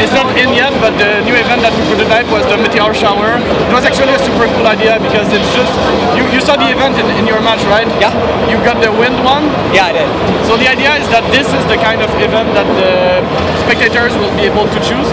it's 0.03 0.13
not 0.13 0.29
in 0.37 0.53
yet, 0.53 0.75
but 0.83 0.93
the 1.01 1.23
new 1.25 1.35
event 1.35 1.63
that 1.65 1.73
we 1.75 1.83
prototyped 1.89 2.31
was 2.31 2.45
the 2.47 2.59
meteor 2.59 2.93
shower. 2.93 3.39
It 3.41 3.73
was 3.73 3.85
actually 3.87 4.15
a 4.15 4.23
super 4.23 4.47
cool 4.55 4.67
idea 4.67 5.01
because 5.01 5.31
it's 5.33 5.49
just 5.55 5.73
you, 6.19 6.27
you 6.31 6.41
saw 6.43 6.55
the 6.59 6.69
event 6.69 6.99
in, 7.01 7.07
in 7.19 7.25
your 7.27 7.41
match, 7.41 7.63
right? 7.67 7.89
Yeah. 7.99 8.13
You 8.51 8.59
got 8.63 8.79
the 8.83 8.93
wind 8.93 9.19
one. 9.25 9.49
Yeah, 9.75 9.91
I 9.91 9.93
did. 9.95 10.09
So 10.47 10.55
the 10.57 10.69
idea 10.69 10.95
is 11.01 11.09
that 11.11 11.25
this 11.35 11.49
is 11.51 11.65
the 11.67 11.79
kind 11.81 12.03
of 12.03 12.11
event 12.23 12.55
that 12.55 12.69
the 12.79 13.23
spectators 13.67 14.15
will 14.19 14.33
be 14.39 14.47
able 14.47 14.67
to 14.71 14.79
choose. 14.85 15.09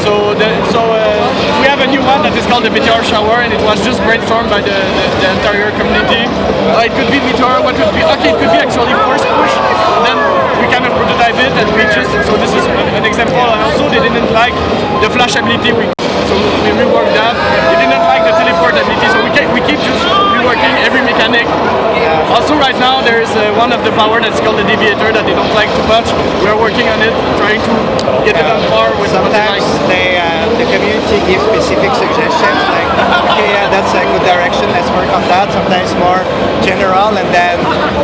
So 0.00 0.32
the, 0.38 0.48
so 0.70 0.80
uh, 0.80 1.02
we 1.60 1.66
have 1.68 1.82
a 1.82 1.88
new 1.90 2.00
one 2.00 2.22
that 2.24 2.32
is 2.38 2.46
called 2.46 2.64
the 2.64 2.72
Meteor 2.72 3.02
Shower, 3.04 3.42
and 3.42 3.50
it 3.52 3.60
was 3.66 3.82
just 3.82 4.00
brainstormed 4.06 4.48
by 4.48 4.62
the, 4.62 4.72
the, 4.72 5.04
the 5.20 5.28
entire 5.36 5.68
community. 5.76 6.24
Uh, 6.72 6.86
it 6.86 6.92
could 6.94 7.10
be 7.10 7.18
Meteor, 7.20 7.60
what 7.60 7.74
would 7.76 7.92
be 7.92 8.06
okay? 8.16 8.32
It 8.32 8.38
could 8.38 8.52
be 8.54 8.60
actually 8.60 8.94
force 9.04 9.24
push. 9.26 9.54
And 9.98 10.02
then 10.06 10.18
we 10.62 10.64
kind 10.72 10.86
of 10.88 10.94
prototype 10.96 11.35
it, 11.46 11.54
and 11.54 11.68
we 11.78 11.86
just 11.94 12.10
so 12.26 12.34
this 12.36 12.50
is 12.50 12.66
an, 12.66 13.06
example. 13.06 13.38
And 13.38 13.62
also 13.62 13.86
they 13.86 14.02
didn't 14.02 14.34
like 14.34 14.54
the 14.98 15.08
flash 15.14 15.38
ability. 15.38 15.70
We 15.70 15.86
so 16.26 16.34
we 16.66 16.74
reworked 16.74 17.14
that. 17.14 17.38
They 17.70 17.78
didn't 17.78 18.02
like 18.10 18.26
the 18.26 18.34
teleport 18.34 18.74
ability, 18.74 19.06
so 19.14 19.22
we 19.22 19.30
keep, 19.30 19.46
we 19.54 19.62
keep 19.62 19.78
just 19.78 20.02
reworking 20.34 20.74
every 20.82 21.02
mechanic. 21.06 21.46
Also, 22.34 22.58
right 22.58 22.74
now 22.82 22.98
there 23.00 23.22
is 23.22 23.30
uh, 23.38 23.54
one 23.54 23.70
of 23.70 23.86
the 23.86 23.94
power 23.94 24.18
that's 24.18 24.42
called 24.42 24.58
the 24.58 24.66
deviator 24.66 25.14
that 25.14 25.22
they 25.22 25.34
don't 25.38 25.54
like 25.54 25.70
too 25.78 25.86
much. 25.86 26.10
We 26.42 26.50
are 26.50 26.58
working 26.58 26.90
on 26.90 26.98
it, 26.98 27.14
trying 27.38 27.62
to 27.62 27.72
get 28.26 28.34
it 28.34 28.46
on 28.46 28.58
par 28.66 28.90
with 28.98 29.14
what 29.14 29.30
they 29.30 29.38
Sometimes 29.38 29.62
like. 29.62 29.86
they, 29.86 30.18
uh, 30.18 30.50
the 30.58 30.66
community 30.66 31.22
gives 31.30 31.46
specific 31.46 31.94
suggestions, 31.94 32.34
like, 32.34 32.34
okay, 32.42 32.58
yeah, 32.58 32.65
that's 33.86 34.02
a 34.02 34.10
good 34.10 34.26
direction, 34.26 34.66
let's 34.74 34.90
work 34.90 35.06
on 35.14 35.22
that. 35.30 35.46
Sometimes 35.54 35.94
more 36.02 36.18
general, 36.58 37.14
and 37.14 37.28
then 37.30 37.54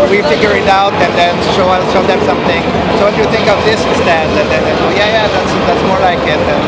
we 0.07 0.23
figure 0.31 0.55
it 0.55 0.69
out, 0.71 0.95
and 0.95 1.11
then 1.19 1.35
show 1.59 1.67
show 1.91 2.07
them 2.07 2.23
something. 2.23 2.63
So 2.99 3.11
what 3.11 3.15
do 3.19 3.27
you 3.27 3.31
think 3.35 3.51
of 3.51 3.59
this 3.67 3.83
instead? 3.83 4.31
And 4.31 4.47
then, 4.47 4.63
go, 4.79 4.87
yeah, 4.95 5.11
yeah, 5.11 5.27
that's 5.27 5.53
that's 5.67 5.83
more 5.91 5.99
like 5.99 6.23
it. 6.23 6.39
And 6.39 6.63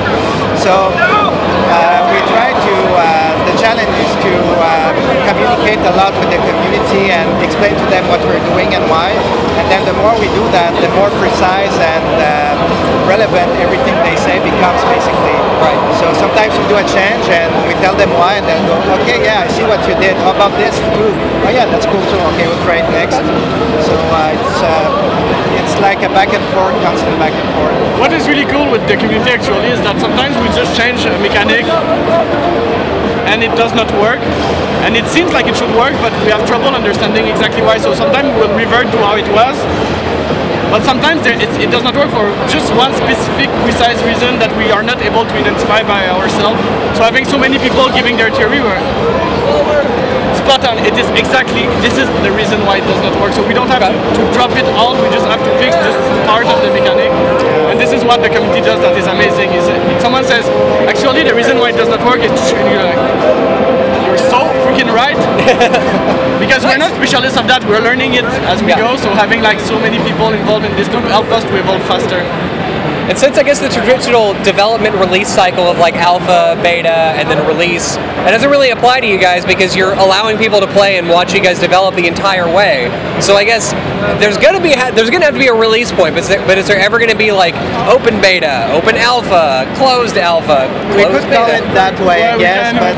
so 0.59 0.91
uh, 0.91 2.11
we 2.11 2.19
try 2.27 2.51
to. 2.51 2.75
Uh, 2.99 3.24
the 3.49 3.55
challenge 3.59 3.95
is 3.99 4.13
to 4.23 4.33
uh, 4.63 4.91
communicate 5.27 5.81
a 5.83 5.95
lot 5.99 6.15
with 6.19 6.31
the 6.31 6.41
community 6.41 7.11
and 7.11 7.27
explain 7.43 7.75
to 7.75 7.87
them 7.91 8.07
what 8.09 8.21
we're 8.23 8.43
doing 8.55 8.71
and 8.75 8.85
why. 8.87 9.11
And 9.59 9.67
then 9.71 9.83
the 9.87 9.97
more 9.99 10.15
we 10.19 10.29
do 10.35 10.45
that, 10.55 10.75
the 10.79 10.91
more 10.95 11.11
precise 11.19 11.75
and 11.79 12.07
uh, 12.21 12.55
relevant 13.07 13.51
everything 13.61 13.95
they 14.05 14.17
say 14.21 14.41
becomes 14.41 14.81
basically. 14.89 15.37
Right. 15.61 15.81
So 16.01 16.13
sometimes 16.19 16.53
we 16.59 16.65
do 16.69 16.77
a 16.77 16.87
change 16.87 17.25
and 17.31 17.51
we 17.69 17.75
tell 17.81 17.97
them 17.97 18.11
why 18.19 18.41
and 18.41 18.47
then 18.47 18.61
go, 18.69 18.77
okay, 19.01 19.23
yeah, 19.25 19.45
I 19.45 19.49
see 19.49 19.65
what 19.65 19.81
you 19.89 19.95
did. 19.97 20.17
How 20.21 20.35
about 20.37 20.53
this 20.61 20.77
too? 20.97 21.13
Oh 21.47 21.53
yeah, 21.53 21.67
that's 21.69 21.87
cool 21.87 22.03
too. 22.11 22.21
Okay, 22.35 22.47
we'll 22.49 22.65
try 22.67 22.83
it 22.83 22.89
next. 22.93 23.21
So 23.87 23.95
uh, 23.97 24.37
it's 24.37 24.57
uh, 24.61 24.89
it's 25.61 25.75
like 25.81 26.05
a 26.05 26.11
back 26.13 26.35
and 26.35 26.45
forth, 26.53 26.77
constant 26.85 27.17
back 27.19 27.33
and 27.33 27.49
forth. 27.57 27.77
What 28.01 28.13
is 28.13 28.29
really 28.29 28.45
cool 28.47 28.69
with 28.71 28.85
the 28.89 28.97
community 28.97 29.31
actually 29.31 29.73
is 29.73 29.81
that 29.87 29.97
sometimes 30.01 30.37
we 30.43 30.49
just 30.53 30.77
change 30.77 31.05
a 31.07 31.15
mechanic 31.23 31.65
and 33.31 33.43
it 33.43 33.53
does 33.57 33.73
not 33.75 33.91
work. 34.01 34.21
And 34.85 34.97
it 34.97 35.07
seems 35.07 35.33
like 35.33 35.47
it 35.47 35.57
should 35.57 35.73
work, 35.77 35.95
but 36.05 36.13
we 36.25 36.31
have 36.31 36.47
trouble 36.47 36.69
understanding 36.69 37.27
exactly 37.27 37.63
why. 37.63 37.79
So 37.79 37.95
sometimes 37.95 38.29
we 38.35 38.47
will 38.47 38.57
revert 38.57 38.91
to 38.93 38.99
how 39.01 39.17
it 39.17 39.29
was. 39.33 39.57
But 40.69 40.83
sometimes 40.83 41.23
there, 41.23 41.39
it, 41.39 41.49
it 41.63 41.71
does 41.71 41.85
not 41.85 41.95
work 41.95 42.11
for 42.11 42.27
just 42.51 42.75
one 42.75 42.93
specific, 42.95 43.49
precise 43.63 44.03
reason 44.03 44.39
that 44.43 44.51
we 44.59 44.71
are 44.75 44.83
not 44.83 44.99
able 45.01 45.25
to 45.25 45.35
identify 45.39 45.87
by 45.87 46.09
ourselves. 46.11 46.59
So 46.99 47.07
having 47.07 47.25
so 47.25 47.39
many 47.39 47.59
people 47.59 47.87
giving 47.95 48.17
their 48.17 48.31
theory, 48.31 48.61
we're, 48.61 48.83
spot 50.45 50.61
on. 50.69 50.77
It 50.85 50.93
is 51.01 51.09
exactly 51.17 51.65
this 51.81 51.97
is 51.97 52.07
the 52.21 52.33
reason 52.33 52.61
why 52.69 52.79
it 52.79 52.87
does 52.87 53.01
not 53.01 53.17
work. 53.17 53.33
So 53.33 53.41
we 53.49 53.57
don't 53.57 53.69
have 53.73 53.81
Okay. 53.81 53.97
to, 53.97 54.21
to 54.21 54.23
drop 54.37 54.53
it 54.61 54.69
all. 54.77 54.93
We 55.01 55.09
just 55.09 55.25
have 55.27 55.41
to 55.41 55.53
fix 55.59 55.73
this 55.81 55.97
part 56.29 56.47
of 56.47 56.61
the 56.61 56.71
mechanic. 56.71 57.11
And 57.73 57.81
this 57.81 57.93
is 57.97 58.05
what 58.05 58.21
the 58.21 58.29
community 58.29 58.61
does 58.61 58.81
that 58.85 58.95
is 58.97 59.09
amazing. 59.09 59.51
Is 59.57 59.67
someone 60.05 60.25
says 60.25 60.45
actually 60.87 61.25
the 61.25 61.35
reason 61.35 61.59
why 61.59 61.71
it 61.73 61.77
does 61.81 61.89
not 61.89 62.05
work 62.05 62.21
is 62.21 62.31
and 62.53 62.67
you're 62.69 62.85
like 62.85 63.01
you're 64.05 64.21
so 64.21 64.47
freaking 64.63 64.93
right 64.93 65.17
because 66.43 66.65
we're 66.65 66.79
not 66.79 66.93
specialists 66.95 67.39
of 67.39 67.47
that. 67.49 67.65
We're 67.67 67.81
learning 67.81 68.15
it 68.15 68.25
as 68.51 68.63
we 68.63 68.71
Yeah. 68.71 68.79
go. 68.83 68.97
So 68.97 69.11
having 69.15 69.41
like 69.43 69.61
so 69.61 69.79
many 69.79 69.99
people 70.03 70.33
involved 70.33 70.65
in 70.67 70.75
this 70.77 70.89
to 70.89 71.01
help 71.13 71.27
us 71.31 71.45
to 71.45 71.55
evolve 71.57 71.83
faster. 71.85 72.21
And 73.05 73.19
since 73.19 73.37
I 73.37 73.43
guess 73.43 73.61
the 73.61 73.69
traditional 73.69 74.33
development 74.45 74.95
release 74.97 75.29
cycle 75.29 75.65
of 75.69 75.77
like 75.77 75.95
alpha, 75.95 76.57
beta, 76.63 77.13
and 77.21 77.29
then 77.29 77.37
release, 77.47 77.97
it 78.25 78.33
doesn't 78.33 78.49
really 78.49 78.71
apply 78.71 79.01
to 79.01 79.07
you 79.07 79.19
guys 79.19 79.45
because 79.45 79.77
you're 79.77 79.93
allowing 79.93 80.39
people 80.39 80.59
to 80.61 80.67
play 80.69 80.97
and 80.97 81.07
watch 81.11 81.35
you 81.35 81.43
guys 81.43 81.61
develop 81.61 81.95
the 81.97 82.07
entire 82.07 82.49
way. 82.49 82.89
So 83.21 83.37
I 83.37 83.45
guess 83.45 83.73
there's 84.21 84.39
gonna 84.39 84.59
be 84.61 84.73
there's 84.97 85.11
gonna 85.11 85.27
have 85.27 85.35
to 85.35 85.41
be 85.41 85.49
a 85.49 85.55
release 85.55 85.93
point, 85.93 86.15
but 86.15 86.23
is 86.25 86.29
there, 86.29 86.41
but 86.47 86.57
is 86.57 86.67
there 86.67 86.79
ever 86.81 86.99
gonna 86.99 87.15
be 87.15 87.31
like 87.31 87.55
open 87.93 88.23
beta, 88.23 88.73
open 88.73 88.97
alpha, 88.97 89.69
closed 89.77 90.17
alpha, 90.17 90.65
Closed 90.73 90.97
we 90.97 91.05
closed 91.05 91.25
could 91.29 91.35
call 91.37 91.47
beta? 91.47 91.59
it 91.61 91.75
that 91.77 92.01
way, 92.01 92.21
Yeah, 92.21 92.35
I 92.37 92.39
guess. 92.39 92.73
But 92.81 92.97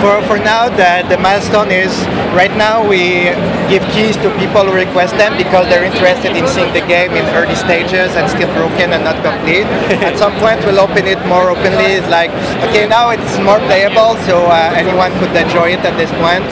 for, 0.00 0.22
for 0.28 0.38
now, 0.38 0.68
the, 0.68 1.06
the 1.08 1.18
milestone 1.18 1.70
is 1.70 1.90
right 2.32 2.52
now 2.56 2.80
we 2.80 3.32
give 3.66 3.82
keys 3.90 4.16
to 4.22 4.30
people 4.38 4.64
who 4.64 4.74
request 4.74 5.16
them 5.16 5.36
because 5.36 5.66
they're 5.66 5.84
interested 5.84 6.36
in 6.36 6.46
seeing 6.48 6.72
the 6.72 6.84
game 6.86 7.12
in 7.12 7.24
early 7.34 7.54
stages 7.54 8.14
and 8.14 8.28
still 8.30 8.50
broken 8.54 8.92
and 8.94 9.02
not 9.02 9.18
complete. 9.24 9.66
At 10.04 10.16
some 10.16 10.32
point, 10.42 10.62
we'll 10.64 10.80
open 10.80 11.06
it 11.06 11.20
more 11.26 11.50
openly. 11.50 11.98
It's 11.98 12.08
like, 12.08 12.30
okay, 12.70 12.86
now 12.86 13.10
it's 13.10 13.36
more 13.42 13.58
playable, 13.66 14.16
so 14.28 14.46
uh, 14.46 14.72
anyone 14.76 15.10
could 15.18 15.34
enjoy 15.34 15.74
it 15.74 15.82
at 15.84 15.96
this 15.98 16.10
point. 16.22 16.46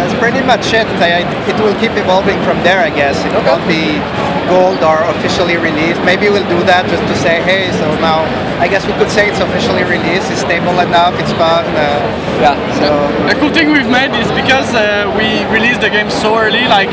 That's 0.00 0.14
pretty 0.18 0.42
much 0.42 0.72
it. 0.72 0.88
I, 0.98 1.22
it 1.46 1.56
will 1.62 1.76
keep 1.78 1.92
evolving 1.94 2.40
from 2.42 2.58
there, 2.64 2.80
I 2.80 2.90
guess. 2.90 3.16
It 3.24 3.32
won't 3.46 3.64
be 3.68 4.00
gold 4.48 4.80
are 4.82 5.02
officially 5.16 5.56
released. 5.56 6.00
Maybe 6.04 6.28
we'll 6.28 6.46
do 6.48 6.60
that 6.70 6.86
just 6.88 7.02
to 7.10 7.14
say, 7.24 7.42
hey, 7.42 7.70
so 7.80 7.86
now 8.00 8.24
I 8.60 8.68
guess 8.68 8.86
we 8.86 8.92
could 8.94 9.10
say 9.10 9.28
it's 9.28 9.40
officially 9.40 9.84
released. 9.84 10.30
It's 10.30 10.40
stable 10.40 10.78
enough. 10.80 11.14
It's 11.20 11.32
fun. 11.34 11.64
Uh, 11.76 12.22
Yeah. 12.42 12.58
so 12.80 12.88
A 13.30 13.34
cool 13.38 13.52
thing 13.54 13.70
we've 13.70 13.88
made 13.88 14.10
is 14.18 14.26
because 14.34 14.68
uh, 14.74 15.06
we 15.18 15.46
released 15.54 15.80
the 15.80 15.90
game 15.90 16.10
so 16.10 16.34
early, 16.36 16.66
like 16.66 16.90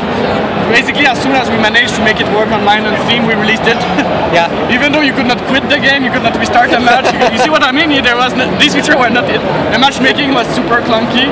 basically 0.70 1.06
as 1.06 1.18
soon 1.22 1.34
as 1.34 1.50
we 1.50 1.58
managed 1.58 1.94
to 1.98 2.02
make 2.06 2.18
it 2.22 2.28
work 2.32 2.48
online 2.54 2.86
on 2.86 2.94
Steam, 3.04 3.26
we 3.26 3.34
released 3.34 3.66
it. 3.66 3.78
Yeah. 4.32 4.48
Even 4.72 4.92
though 4.92 5.04
you 5.04 5.12
could 5.12 5.28
not 5.28 5.36
quit 5.52 5.60
the 5.68 5.76
game, 5.76 6.00
you 6.06 6.10
could 6.10 6.22
not 6.24 6.32
restart 6.40 6.72
a 6.72 6.80
match. 6.80 7.04
you 7.32 7.38
see 7.44 7.50
what 7.52 7.62
I 7.62 7.70
mean? 7.70 7.90
There 8.02 8.16
was 8.16 8.32
no, 8.32 8.48
these 8.56 8.72
features 8.72 8.96
were 8.96 9.10
not 9.12 9.28
it. 9.28 9.42
The 9.72 9.78
matchmaking 9.78 10.32
was 10.32 10.46
super 10.56 10.80
clunky. 10.80 11.28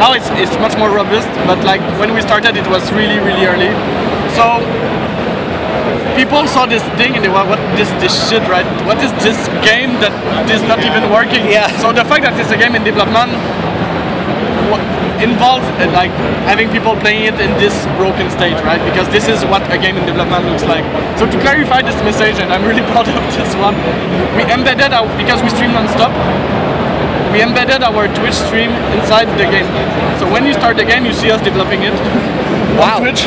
Now 0.00 0.14
it's 0.16 0.30
it's 0.40 0.56
much 0.64 0.72
more 0.80 0.88
robust, 0.88 1.28
but 1.44 1.58
like 1.70 1.82
when 2.00 2.14
we 2.16 2.22
started, 2.24 2.56
it 2.56 2.66
was 2.74 2.88
really 2.98 3.18
really 3.20 3.44
early. 3.44 3.68
So 4.32 4.64
people 6.16 6.46
saw 6.46 6.66
this 6.66 6.82
thing 6.96 7.14
and 7.16 7.24
they 7.24 7.28
were, 7.28 7.44
what 7.44 7.60
is 7.78 7.90
this 8.00 8.12
shit, 8.28 8.42
right? 8.48 8.66
What 8.86 8.98
is 9.02 9.12
this 9.24 9.38
game 9.64 9.98
that 10.00 10.12
is 10.50 10.62
not 10.64 10.80
even 10.84 11.10
working? 11.10 11.44
Yeah. 11.50 11.68
So 11.82 11.92
the 11.92 12.04
fact 12.04 12.24
that 12.24 12.34
it's 12.38 12.50
a 12.50 12.58
game 12.58 12.74
in 12.74 12.84
development 12.84 13.32
involved 15.18 15.66
uh, 15.82 15.90
like 15.90 16.14
having 16.46 16.70
people 16.70 16.94
playing 17.02 17.26
it 17.26 17.34
in 17.42 17.50
this 17.58 17.74
broken 17.98 18.30
state, 18.30 18.54
right? 18.62 18.78
Because 18.86 19.10
this 19.10 19.26
is 19.26 19.42
what 19.50 19.62
a 19.74 19.78
game 19.78 19.98
in 19.98 20.06
development 20.06 20.46
looks 20.46 20.62
like. 20.62 20.86
So 21.18 21.26
to 21.26 21.36
clarify 21.42 21.82
this 21.82 21.98
message, 22.06 22.38
and 22.38 22.54
I'm 22.54 22.62
really 22.62 22.86
proud 22.94 23.08
of 23.10 23.18
this 23.34 23.50
one, 23.58 23.74
we 24.38 24.46
embedded 24.46 24.94
our 24.94 25.06
because 25.18 25.42
we 25.42 25.50
stream 25.50 25.74
non-stop. 25.74 26.14
We 27.34 27.42
embedded 27.42 27.82
our 27.82 28.06
Twitch 28.14 28.38
stream 28.48 28.70
inside 28.96 29.26
the 29.36 29.44
game. 29.50 29.66
So 30.22 30.30
when 30.30 30.46
you 30.46 30.54
start 30.54 30.76
the 30.78 30.84
game, 30.86 31.04
you 31.04 31.12
see 31.12 31.30
us 31.30 31.42
developing 31.42 31.82
it 31.82 31.92
Wow. 32.78 32.96
on 32.96 33.00
Twitch. 33.02 33.26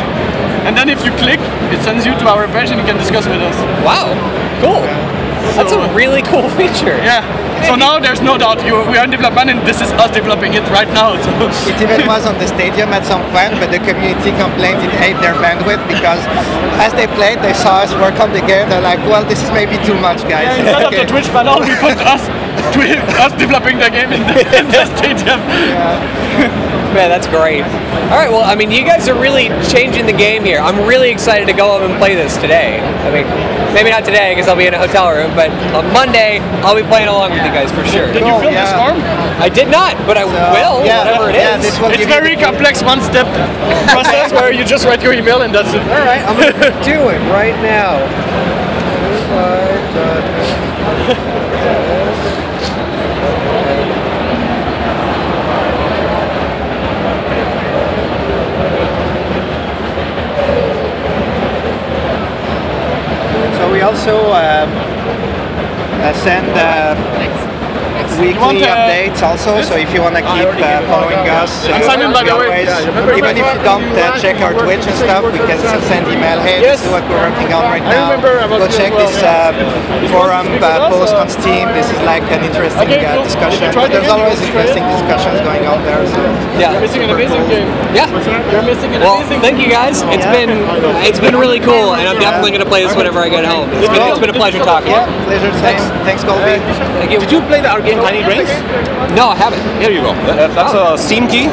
And 0.67 0.77
then 0.77 0.89
if 0.89 1.03
you 1.03 1.11
click, 1.17 1.39
it 1.73 1.81
sends 1.83 2.05
you 2.05 2.13
to 2.21 2.25
our 2.29 2.47
page 2.47 2.69
and 2.69 2.79
you 2.79 2.85
can 2.85 2.97
discuss 2.97 3.25
with 3.25 3.41
us. 3.41 3.57
Wow. 3.81 4.13
Cool. 4.61 4.85
That's 5.57 5.73
a 5.73 5.81
really 5.93 6.21
cool 6.21 6.47
feature. 6.53 6.95
Yeah. 7.01 7.25
So 7.67 7.75
now 7.75 7.99
there's 7.99 8.21
no 8.21 8.37
doubt 8.37 8.65
you, 8.65 8.77
we 8.89 8.97
are 8.97 9.05
in 9.05 9.13
development 9.13 9.49
and 9.49 9.59
this 9.67 9.81
is 9.81 9.89
us 10.01 10.09
developing 10.09 10.53
it 10.53 10.65
right 10.73 10.89
now. 10.89 11.13
So 11.21 11.29
it 11.69 11.77
even 11.77 12.07
was 12.09 12.25
on 12.25 12.37
the 12.41 12.47
stadium 12.47 12.89
at 12.89 13.05
some 13.05 13.21
point, 13.29 13.53
but 13.61 13.69
the 13.69 13.77
community 13.81 14.33
complained 14.33 14.81
it 14.81 14.93
ate 14.97 15.17
their 15.21 15.37
bandwidth 15.37 15.81
because 15.85 16.21
as 16.81 16.93
they 16.97 17.05
played, 17.13 17.37
they 17.45 17.53
saw 17.53 17.85
us 17.85 17.93
work 18.01 18.17
on 18.17 18.33
the 18.33 18.41
game. 18.41 18.69
They're 18.69 18.81
like, 18.81 18.97
well, 19.05 19.21
this 19.25 19.41
is 19.45 19.51
maybe 19.53 19.77
too 19.85 19.93
much, 20.01 20.25
guys. 20.25 20.49
Yeah, 20.57 20.65
instead 20.65 20.85
of 20.89 20.93
the 20.93 21.05
Twitch 21.05 21.29
panel, 21.29 21.61
we 21.61 21.73
put 21.77 22.01
us 22.01 22.25
twi- 22.73 22.99
us 23.21 23.33
developing 23.37 23.77
the 23.79 23.89
game 23.89 24.11
in 24.13 24.21
the, 24.27 24.37
in 24.57 24.65
the 24.69 24.85
stadium. 24.97 25.39
Man, 26.91 27.07
that's 27.07 27.27
great. 27.27 27.63
All 28.11 28.19
right, 28.19 28.27
well, 28.29 28.43
I 28.43 28.55
mean, 28.55 28.69
you 28.69 28.83
guys 28.83 29.07
are 29.07 29.15
really 29.15 29.47
changing 29.71 30.05
the 30.05 30.13
game 30.15 30.43
here. 30.43 30.59
I'm 30.59 30.83
really 30.87 31.09
excited 31.09 31.47
to 31.47 31.53
go 31.55 31.71
home 31.79 31.89
and 31.89 31.97
play 31.97 32.15
this 32.15 32.35
today. 32.35 32.83
I 32.83 33.09
mean, 33.15 33.23
maybe 33.73 33.89
not 33.89 34.03
today 34.03 34.35
because 34.35 34.49
I'll 34.51 34.59
be 34.59 34.67
in 34.67 34.73
a 34.75 34.81
hotel 34.81 35.07
room, 35.07 35.31
but 35.31 35.47
on 35.71 35.87
Monday 35.95 36.39
I'll 36.67 36.75
be 36.75 36.83
playing 36.83 37.07
along 37.07 37.31
with 37.31 37.47
you 37.47 37.53
guys 37.55 37.71
for 37.71 37.87
sure. 37.87 38.11
Did 38.11 38.27
you 38.27 38.35
Cool, 38.35 38.43
fill 38.43 38.51
this 38.51 38.67
yeah. 38.67 38.75
form? 38.83 38.99
I 39.39 39.47
did 39.47 39.71
not, 39.71 39.95
but 40.05 40.17
I 40.19 40.25
will, 40.27 40.83
yeah, 40.83 41.07
whatever 41.07 41.29
it 41.31 41.35
is. 41.39 41.41
yeah, 41.41 41.55
this 41.63 41.79
will 41.79 41.87
It's 41.95 42.03
give 42.03 42.11
very 42.11 42.35
complex 42.35 42.83
one-step 42.83 43.25
process 43.87 44.33
where 44.35 44.51
you 44.51 44.65
just 44.67 44.83
write 44.83 45.01
your 45.01 45.13
email 45.15 45.41
and 45.47 45.55
that's 45.55 45.71
it. 45.71 45.79
All 45.95 46.03
right, 46.03 46.19
I'm 46.27 46.35
gonna 46.35 46.75
do 46.83 47.07
it 47.07 47.23
right 47.31 47.55
now. 47.63 48.03
We 63.81 63.85
also 63.87 64.15
um, 64.27 64.69
uh, 66.03 66.13
send 66.13 66.45
uh, 66.49 66.93
weekly 68.21 68.61
want, 68.61 68.61
uh, 68.61 68.69
updates 68.87 69.19
also. 69.25 69.61
So 69.61 69.75
if 69.75 69.89
you 69.93 70.01
want 70.01 70.15
to 70.15 70.23
keep 70.23 70.47
uh, 70.47 70.81
following 70.87 71.21
us, 71.27 71.67
uh, 71.67 71.73
I'm 71.89 72.13
by 72.13 72.23
the 72.23 72.33
always- 72.33 72.69
Yeah, 72.69 73.17
even 73.17 73.35
if 73.37 73.45
you 73.45 73.59
don't 73.65 73.85
uh, 73.97 74.17
check 74.21 74.37
our 74.45 74.53
Twitch 74.53 74.85
and 74.85 74.97
stuff, 74.97 75.25
we 75.25 75.39
can 75.43 75.57
still 75.57 75.81
send 75.89 76.07
email. 76.07 76.39
Hey, 76.41 76.61
this 76.61 76.83
is 76.85 76.89
what 76.91 77.03
we're 77.09 77.19
working 77.19 77.51
on 77.53 77.63
right 77.67 77.83
now. 77.83 78.13
Go 78.21 78.67
check 78.69 78.93
this 78.93 79.17
uh, 79.23 79.51
forum 80.13 80.47
uh, 80.61 80.89
post 80.89 81.13
on 81.15 81.27
Steam. 81.29 81.67
This 81.73 81.89
is 81.89 81.99
like 82.05 82.23
an 82.29 82.43
interesting 82.45 82.89
uh, 82.89 83.23
discussion. 83.23 83.59
Did 83.59 83.67
you 83.67 83.73
try 83.73 83.83
But 83.87 83.91
there's 83.91 84.11
always 84.11 84.37
Did 84.39 84.47
you 84.47 84.53
try 84.53 84.61
interesting 84.69 84.85
discussions 85.01 85.39
going 85.41 85.65
on 85.65 85.79
there. 85.83 86.03
So 86.07 86.21
Yeah. 86.59 86.71
You're 86.73 86.81
missing 86.85 87.03
an 87.03 87.09
amazing 87.09 87.43
game. 87.49 87.67
Yeah. 87.95 88.07
You're 88.51 88.63
missing 88.63 88.91
an 88.95 89.01
Well, 89.01 89.17
amazing 89.17 89.41
thank 89.41 89.57
you 89.59 89.69
guys. 89.69 90.01
It's 90.13 90.25
Yeah. 90.25 90.31
been 90.37 90.51
it's 91.07 91.19
been 91.19 91.35
really 91.35 91.59
cool, 91.59 91.95
and 91.95 92.07
I'm 92.07 92.19
definitely 92.19 92.51
gonna 92.51 92.65
play 92.69 92.83
this 92.85 92.95
whenever 92.95 93.19
I 93.19 93.29
get 93.29 93.45
home. 93.45 93.69
It's 93.73 93.89
been, 93.89 94.01
it's 94.01 94.19
been 94.19 94.29
a 94.29 94.33
pleasure 94.37 94.59
talking. 94.59 94.91
yeah, 94.91 95.05
pleasure. 95.25 95.51
Thanks, 95.65 95.83
thanks, 96.05 96.23
Colby. 96.23 96.59
Thank 97.01 97.11
you. 97.11 97.19
Did 97.19 97.31
you 97.31 97.41
play 97.49 97.61
the 97.61 97.69
our 97.71 97.81
game 97.81 97.99
Tiny 98.11 98.23
Brains? 98.27 98.51
No, 99.15 99.31
I 99.31 99.35
haven't. 99.39 99.63
Here 99.79 99.91
you 99.91 100.01
go. 100.03 100.11
That- 100.27 100.51
that's 100.51 100.73
a 100.75 100.97
Steam 100.99 101.27
key 101.31 101.47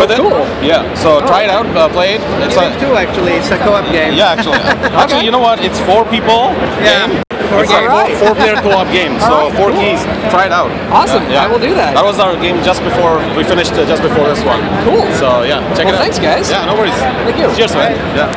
with 0.00 0.08
it. 0.10 0.16
cool. 0.16 0.32
Yeah. 0.64 0.80
So 0.96 1.20
try 1.28 1.44
it 1.44 1.50
out. 1.52 1.66
Uh, 1.76 1.88
play 1.92 2.14
it. 2.16 2.22
It's 2.40 2.56
a, 2.56 2.72
Two 2.80 2.96
actually. 2.96 3.32
It's 3.36 3.50
a 3.52 3.58
co-op 3.60 3.84
game. 3.92 4.14
yeah, 4.16 4.32
actually. 4.32 4.56
Actually, 5.00 5.24
you 5.28 5.30
know 5.30 5.44
what? 5.44 5.60
It's 5.60 5.78
four 5.84 6.04
people. 6.08 6.56
Yeah. 6.80 7.04
Four 7.52 7.64
It's 7.66 7.72
a 7.72 7.84
games. 7.84 7.92
four, 8.16 8.32
four 8.32 8.34
player 8.40 8.56
co-op 8.64 8.88
game. 8.88 9.20
So 9.20 9.28
Alright, 9.28 9.52
four 9.60 9.68
cool. 9.76 9.80
keys. 9.84 10.00
Try 10.32 10.46
it 10.48 10.52
out. 10.56 10.70
Awesome. 10.88 11.20
I 11.36 11.46
will 11.46 11.58
do 11.60 11.74
that. 11.76 11.92
That 11.92 12.04
was 12.04 12.16
our 12.18 12.32
game 12.40 12.62
just 12.64 12.80
before 12.80 13.20
we 13.36 13.44
finished. 13.44 13.72
Uh, 13.76 13.84
just 13.84 14.00
before 14.00 14.24
this 14.24 14.40
one. 14.44 14.62
Cool. 14.88 15.04
So 15.20 15.42
yeah, 15.44 15.60
check 15.76 15.84
Well, 15.84 15.94
it 15.94 16.00
out. 16.00 16.04
thanks, 16.08 16.18
guys. 16.18 16.48
Yeah, 16.48 16.64
no 16.64 16.74
worries. 16.80 16.96
Thank 17.28 17.36
you. 17.36 17.52
Cheers, 17.52 17.74
man. 17.76 17.92
Yeah. 18.16 18.32